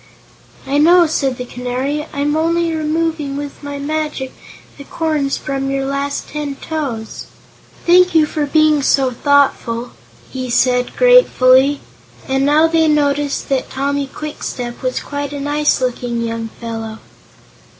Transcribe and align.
"I 0.65 0.79
know," 0.79 1.05
said 1.05 1.37
the 1.37 1.45
Canary. 1.45 2.07
"I'm 2.11 2.35
only 2.35 2.73
removing 2.73 3.37
with 3.37 3.61
my 3.61 3.77
magic 3.77 4.33
the 4.79 4.83
corns 4.83 5.37
from 5.37 5.69
your 5.69 5.85
last 5.85 6.27
ten 6.29 6.55
toes." 6.55 7.27
"Thank 7.85 8.15
you 8.15 8.25
for 8.25 8.47
being 8.47 8.81
so 8.81 9.11
thoughtful," 9.11 9.91
he 10.31 10.49
said 10.49 10.95
gratefully, 10.95 11.81
and 12.27 12.43
now 12.47 12.65
they 12.67 12.87
noticed 12.87 13.47
that 13.49 13.69
Tommy 13.69 14.07
Kwikstep 14.07 14.81
was 14.81 15.01
quite 15.01 15.33
a 15.33 15.39
nice 15.39 15.79
looking 15.81 16.21
young 16.23 16.47
fellow. 16.59 16.97